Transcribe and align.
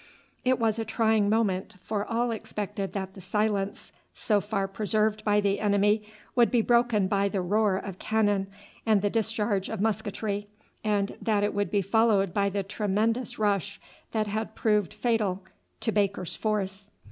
It 0.43 0.57
was 0.57 0.79
a 0.79 0.83
trying 0.83 1.29
moment, 1.29 1.75
for 1.79 2.03
all 2.03 2.31
expected 2.31 2.93
that 2.93 3.13
the 3.13 3.21
silence, 3.21 3.91
so 4.15 4.41
far 4.41 4.67
preserved 4.67 5.23
by 5.23 5.39
the 5.39 5.59
enemy, 5.59 6.01
would 6.35 6.49
be 6.49 6.63
broken 6.63 7.07
by 7.07 7.29
the 7.29 7.39
roar 7.39 7.77
of 7.77 7.99
cannon 7.99 8.47
and 8.83 9.03
the 9.03 9.11
discharge 9.11 9.69
of 9.69 9.79
musketry, 9.79 10.47
and 10.83 11.15
that 11.21 11.43
it 11.43 11.53
would 11.53 11.69
be 11.69 11.83
followed 11.83 12.33
by 12.33 12.49
the 12.49 12.63
tremendous 12.63 13.37
rush 13.37 13.79
that 14.11 14.25
had 14.25 14.55
proved 14.55 14.91
fatal 14.91 15.43
to 15.81 15.91
Baker's 15.91 16.35
force. 16.35 16.89